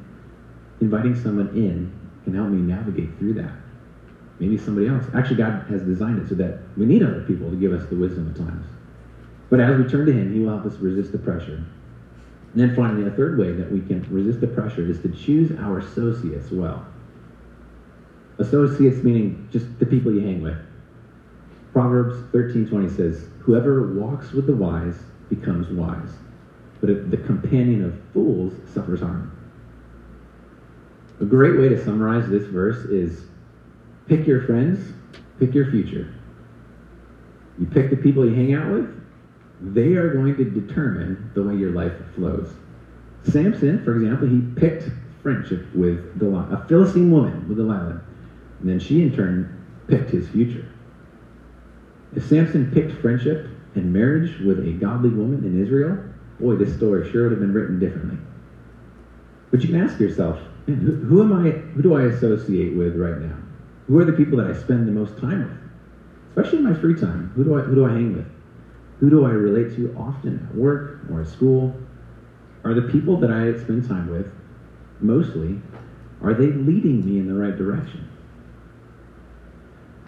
[0.81, 1.91] inviting someone in
[2.23, 3.51] can help me navigate through that.
[4.39, 5.05] Maybe somebody else.
[5.13, 7.95] Actually, God has designed it so that we need other people to give us the
[7.95, 8.65] wisdom at times.
[9.49, 11.63] But as we turn to Him, He will help us resist the pressure.
[12.53, 15.51] And then finally, a third way that we can resist the pressure is to choose
[15.59, 16.85] our associates well.
[18.37, 20.57] Associates meaning just the people you hang with.
[21.71, 26.17] Proverbs 13:20 says, "Whoever walks with the wise becomes wise,
[26.81, 29.31] but the companion of fools suffers harm."
[31.21, 33.25] A great way to summarize this verse is
[34.07, 34.93] pick your friends,
[35.39, 36.13] pick your future.
[37.59, 39.03] You pick the people you hang out with,
[39.61, 42.53] they are going to determine the way your life flows.
[43.23, 44.89] Samson, for example, he picked
[45.23, 48.01] friendship with Delilah, a Philistine woman with Delilah.
[48.59, 50.67] And then she, in turn, picked his future.
[52.15, 55.97] If Samson picked friendship and marriage with a godly woman in Israel,
[56.39, 58.17] boy, this story sure would have been written differently.
[59.51, 63.19] But you can ask yourself, who, who am I, who do I associate with right
[63.19, 63.35] now?
[63.87, 65.59] Who are the people that I spend the most time with?
[66.29, 67.31] Especially in my free time.
[67.35, 68.25] Who do I, who do I hang with?
[68.99, 71.75] Who do I relate to often at work or at school?
[72.63, 74.27] Are the people that I spend time with,
[74.99, 75.61] mostly,
[76.21, 78.09] are they leading me in the right direction?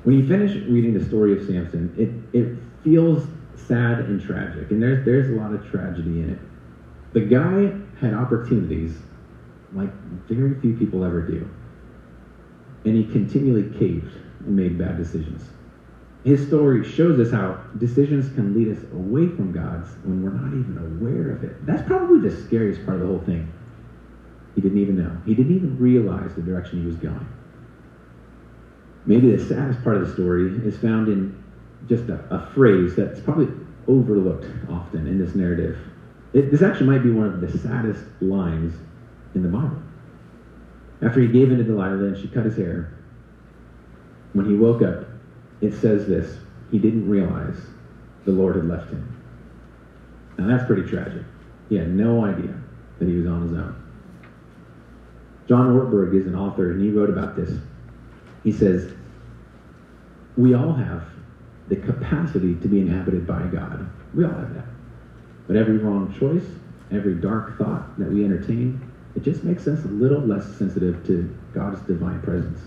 [0.03, 4.81] When you finish reading the story of Samson, it, it feels sad and tragic, and
[4.81, 6.39] there's, there's a lot of tragedy in it.
[7.13, 8.97] The guy had opportunities
[9.73, 9.93] like
[10.29, 11.47] very few people ever do,
[12.87, 15.43] and he continually caved and made bad decisions.
[16.23, 20.53] His story shows us how decisions can lead us away from God's when we're not
[20.53, 21.65] even aware of it.
[21.65, 23.51] That's probably the scariest part of the whole thing.
[24.55, 25.15] He didn't even know.
[25.25, 27.27] He didn't even realize the direction he was going.
[29.05, 31.43] Maybe the saddest part of the story is found in
[31.87, 33.47] just a, a phrase that's probably
[33.87, 35.77] overlooked often in this narrative.
[36.33, 38.73] It, this actually might be one of the saddest lines
[39.33, 39.81] in the Bible.
[41.01, 42.93] After he gave in to Delilah and she cut his hair,
[44.33, 45.05] when he woke up,
[45.61, 46.37] it says this
[46.71, 47.57] he didn't realize
[48.25, 49.15] the Lord had left him.
[50.37, 51.23] Now that's pretty tragic.
[51.69, 52.53] He had no idea
[52.99, 53.83] that he was on his own.
[55.47, 57.51] John Ortberg is an author, and he wrote about this.
[58.43, 58.91] He says,
[60.35, 61.03] We all have
[61.69, 63.89] the capacity to be inhabited by God.
[64.13, 64.65] We all have that.
[65.47, 66.43] But every wrong choice,
[66.91, 68.86] every dark thought that we entertain,
[69.17, 72.59] it just makes us a little less sensitive to God's divine presence.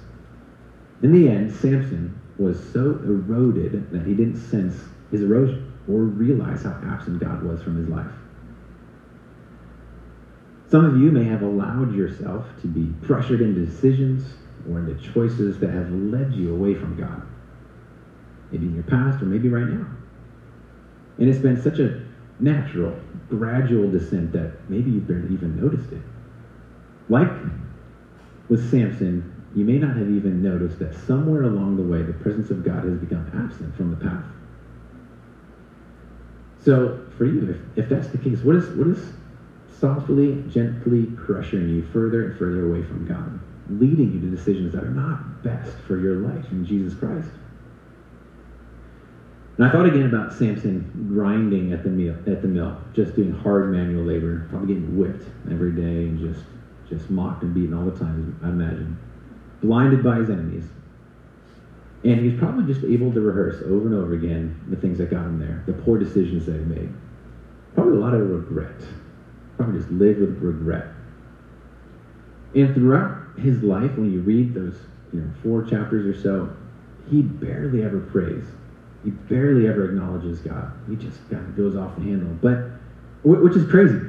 [1.00, 4.74] In the end, Samson was so eroded that he didn't sense
[5.12, 8.10] his erosion or realize how absent God was from his life.
[10.68, 14.34] Some of you may have allowed yourself to be pressured into decisions
[14.68, 17.22] or into choices that have led you away from God.
[18.50, 19.86] Maybe in your past or maybe right now.
[21.18, 22.02] And it's been such a
[22.40, 26.02] natural, gradual descent that maybe you've barely even noticed it.
[27.10, 27.28] Like
[28.48, 32.50] with Samson, you may not have even noticed that somewhere along the way the presence
[32.50, 34.24] of God has become absent from the path.
[36.64, 39.12] So for you, if, if that's the case, what is what is
[39.80, 43.40] softly, gently crushing you further and further away from God,
[43.80, 47.28] leading you to decisions that are not best for your life in Jesus Christ?
[49.56, 53.32] And I thought again about Samson grinding at the mill, at the mill, just doing
[53.32, 56.44] hard manual labor, probably getting whipped every day and just
[56.90, 58.98] just mocked and beaten all the time, I imagine
[59.62, 60.64] blinded by his enemies.
[62.02, 65.26] And he's probably just able to rehearse over and over again the things that got
[65.26, 66.92] him there, the poor decisions that he made.
[67.74, 68.80] Probably a lot of regret.
[69.56, 70.88] Probably just lived with regret.
[72.54, 74.76] And throughout his life, when you read those
[75.12, 76.56] you know, four chapters or so,
[77.10, 78.44] he barely ever prays.
[79.04, 80.72] He barely ever acknowledges God.
[80.88, 82.36] He just kind of goes off the handle.
[82.40, 82.70] But,
[83.22, 84.00] which is crazy,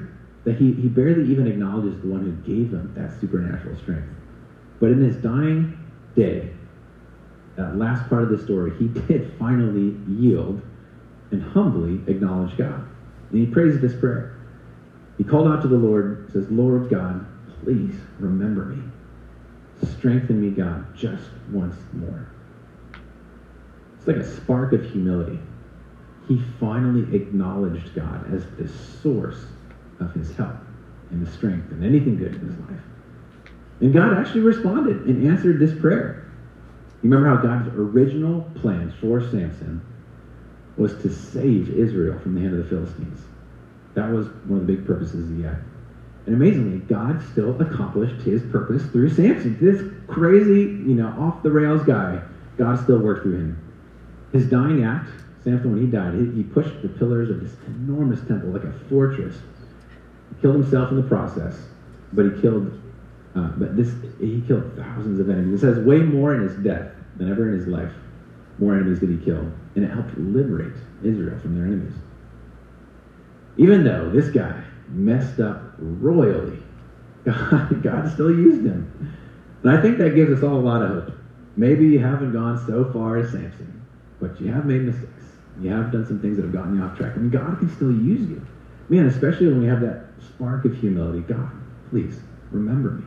[0.44, 4.08] that he, he barely even acknowledges the one who gave him that supernatural strength.
[4.80, 5.78] But in his dying
[6.16, 6.52] day,
[7.56, 10.62] that last part of the story, he did finally yield
[11.32, 12.88] and humbly acknowledge God.
[13.30, 14.36] And he prays this prayer.
[15.18, 17.26] He called out to the Lord, says, Lord God,
[17.64, 18.84] please remember me.
[19.98, 22.28] Strengthen me, God, just once more.
[23.98, 25.40] It's like a spark of humility.
[26.28, 29.46] He finally acknowledged God as the source
[30.02, 30.56] of his help
[31.12, 32.82] and the strength and anything good in his life.
[33.80, 36.32] And God actually responded and answered this prayer.
[37.02, 39.82] You remember how God's original plan for Samson
[40.78, 43.22] was to save Israel from the hand of the Philistines.
[43.96, 45.64] That was one of the big purposes he had.
[46.26, 49.58] And amazingly, God still accomplished his purpose through Samson.
[49.60, 52.22] This crazy, you know, off the rails guy,
[52.58, 53.72] God still worked through him.
[54.32, 55.10] His dying act,
[55.44, 59.36] Samson, when he died, he, pushed the pillars of this enormous temple like a fortress.
[60.42, 61.56] Killed himself in the process,
[62.14, 62.82] but he killed
[63.36, 65.64] uh, but this, he killed thousands of enemies.
[65.64, 67.92] It says way more in his death than ever in his life.
[68.60, 69.50] More enemies did he kill.
[69.76, 71.94] And it helped liberate Israel from their enemies.
[73.58, 76.60] Even though this guy messed up royally,
[77.24, 79.16] God, God still used him.
[79.64, 81.18] And I think that gives us all a lot of hope.
[81.56, 83.86] Maybe you haven't gone so far as Samson,
[84.20, 85.08] but you have made mistakes.
[85.62, 87.16] You have done some things that have gotten you off track.
[87.16, 88.46] And God can still use you.
[88.92, 91.22] Man, especially when we have that spark of humility.
[91.22, 91.50] God,
[91.90, 92.20] please
[92.52, 93.06] remember me.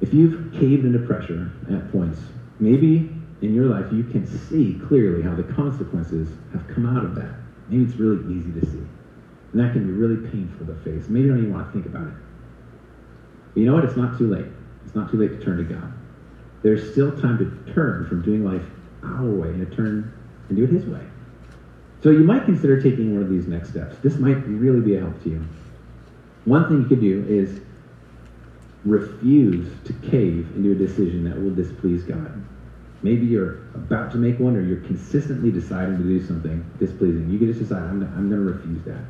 [0.00, 2.20] If you've caved into pressure at points,
[2.60, 3.10] maybe
[3.42, 7.34] in your life you can see clearly how the consequences have come out of that.
[7.68, 8.86] Maybe it's really easy to see.
[9.52, 11.08] And that can be really painful to face.
[11.08, 12.14] Maybe you don't even want to think about it.
[13.54, 13.84] But you know what?
[13.84, 14.46] It's not too late.
[14.84, 15.92] It's not too late to turn to God.
[16.62, 18.66] There's still time to turn from doing life
[19.02, 20.14] our way and to turn
[20.48, 21.02] and do it His way.
[22.06, 23.96] So you might consider taking one of these next steps.
[24.00, 25.44] This might really be a help to you.
[26.44, 27.58] One thing you could do is
[28.84, 32.44] refuse to cave into a decision that will displease God.
[33.02, 37.28] Maybe you're about to make one or you're consistently deciding to do something displeasing.
[37.28, 39.02] You can just decide, I'm, I'm going to refuse that.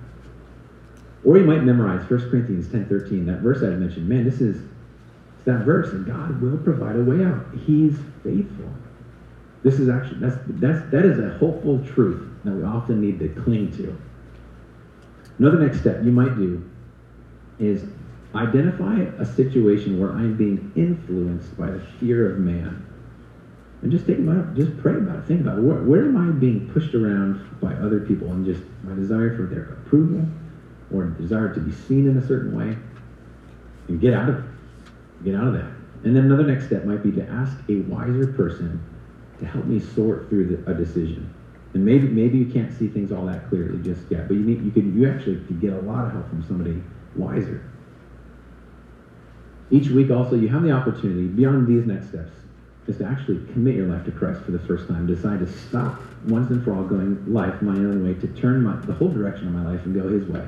[1.22, 4.08] Or you might memorize 1 Corinthians 10.13, that verse I mentioned.
[4.08, 7.44] Man, this is it's that verse, and God will provide a way out.
[7.66, 8.45] He's faithful.
[9.66, 13.28] This is actually, that's, that's, that is a hopeful truth that we often need to
[13.42, 14.00] cling to.
[15.40, 16.70] Another next step you might do
[17.58, 17.82] is
[18.32, 22.86] identify a situation where I'm being influenced by the fear of man.
[23.82, 25.62] And just think about it, just pray about it, think about it.
[25.62, 29.52] Where, where am I being pushed around by other people and just my desire for
[29.52, 30.28] their approval
[30.94, 32.78] or desire to be seen in a certain way?
[33.88, 35.24] And get out of it.
[35.24, 35.72] Get out of that.
[36.04, 38.80] And then another next step might be to ask a wiser person
[39.38, 41.32] to help me sort through the, a decision.
[41.74, 44.64] And maybe maybe you can't see things all that clearly just yet, but you need
[44.64, 46.82] you could you actually can get a lot of help from somebody
[47.14, 47.62] wiser.
[49.70, 52.32] Each week also you have the opportunity beyond these next steps
[52.86, 55.06] is to actually commit your life to Christ for the first time.
[55.06, 58.76] Decide to stop once and for all going life my own way, to turn my,
[58.86, 60.46] the whole direction of my life and go His way.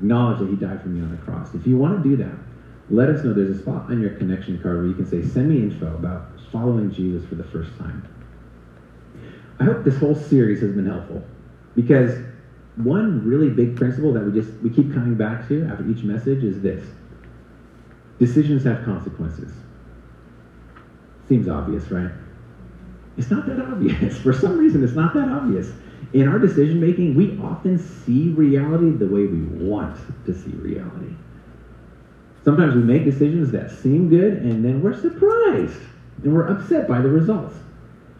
[0.00, 1.54] Acknowledge that He died for me on the cross.
[1.54, 2.34] If you want to do that,
[2.90, 3.32] let us know.
[3.32, 6.33] There's a spot on your connection card where you can say, send me info about
[6.54, 8.08] following Jesus for the first time.
[9.58, 11.24] I hope this whole series has been helpful
[11.74, 12.16] because
[12.76, 16.44] one really big principle that we just we keep coming back to after each message
[16.44, 16.86] is this.
[18.20, 19.52] Decisions have consequences.
[21.28, 22.12] Seems obvious right?
[23.16, 24.16] It's not that obvious.
[24.22, 25.72] For some reason it's not that obvious.
[26.12, 31.16] In our decision making we often see reality the way we want to see reality.
[32.44, 35.80] Sometimes we make decisions that seem good and then we're surprised
[36.22, 37.56] and we're upset by the results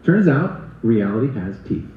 [0.05, 1.87] turns out reality has teeth.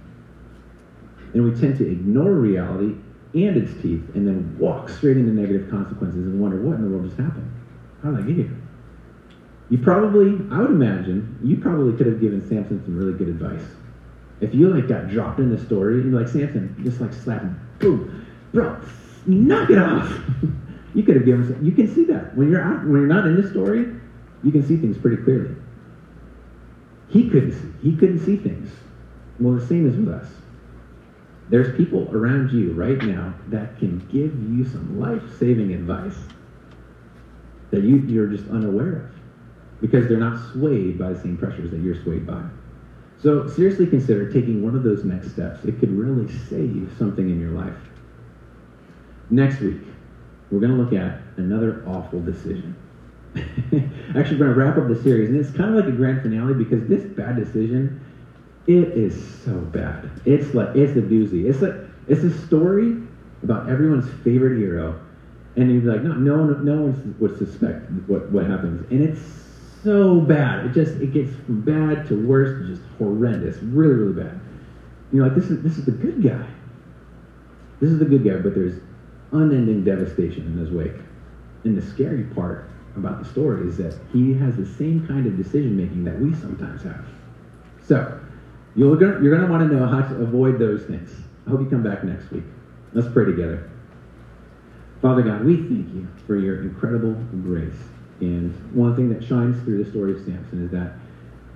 [1.34, 2.94] And we tend to ignore reality
[3.34, 6.88] and its teeth and then walk straight into negative consequences and wonder what in the
[6.88, 7.52] world just happened?
[8.02, 8.56] How did I get here?
[9.68, 13.64] You probably, I would imagine, you probably could have given Samson some really good advice.
[14.40, 17.42] If you like got dropped in the story, you'd be like, Samson, just like slap
[17.42, 18.80] him, boom, bro,
[19.26, 20.10] knock it off.
[20.94, 22.34] you could have given you can see that.
[22.34, 23.86] When you're out, when you're not in the story,
[24.42, 25.54] you can see things pretty clearly.
[27.08, 27.88] He couldn't see.
[27.88, 28.70] He couldn't see things.
[29.40, 30.28] Well, the same is with us.
[31.48, 36.16] There's people around you right now that can give you some life-saving advice
[37.70, 41.80] that you, you're just unaware of because they're not swayed by the same pressures that
[41.80, 42.42] you're swayed by.
[43.22, 45.64] So seriously consider taking one of those next steps.
[45.64, 47.76] It could really save something in your life.
[49.30, 49.80] Next week,
[50.50, 52.76] we're going to look at another awful decision.
[54.16, 56.54] Actually, going to wrap up the series, and it's kind of like a grand finale
[56.54, 58.00] because this bad decision,
[58.66, 59.14] it is
[59.44, 60.10] so bad.
[60.24, 61.48] It's like it's a doozy.
[61.48, 61.74] It's like
[62.06, 62.96] it's a story
[63.42, 64.98] about everyone's favorite hero,
[65.56, 69.02] and you'd be like, no, no one, no one would suspect what what happens, and
[69.02, 69.20] it's
[69.84, 70.66] so bad.
[70.66, 74.40] It just it gets from bad to worse, just horrendous, really, really bad.
[75.12, 76.46] You're like, this is this is the good guy.
[77.80, 78.80] This is the good guy, but there's
[79.32, 81.00] unending devastation in his wake.
[81.64, 82.68] And the scary part
[82.98, 86.34] about the story is that he has the same kind of decision making that we
[86.34, 87.06] sometimes have.
[87.86, 88.20] So,
[88.76, 91.10] you're going you're to want to know how to avoid those things.
[91.46, 92.44] I hope you come back next week.
[92.92, 93.68] Let's pray together.
[95.00, 97.78] Father God, we thank you for your incredible grace.
[98.20, 100.94] And one thing that shines through the story of Samson is that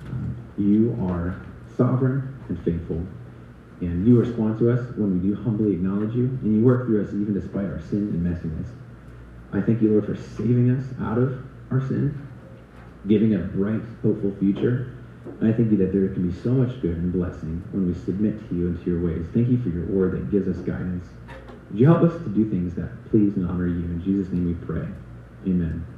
[0.06, 1.40] um, you are
[1.76, 3.04] sovereign and faithful.
[3.80, 6.26] And you respond to us when we do humbly acknowledge you.
[6.42, 8.68] And you work through us even despite our sin and messiness.
[9.52, 12.26] I thank you, Lord, for saving us out of our sin,
[13.06, 14.94] giving a bright, hopeful future.
[15.40, 17.94] And I thank you that there can be so much good and blessing when we
[17.94, 19.26] submit to you and to your ways.
[19.34, 21.06] Thank you for your word that gives us guidance.
[21.70, 23.84] Would you help us to do things that please and honor you?
[23.84, 24.86] In Jesus' name we pray.
[25.46, 25.91] Amen.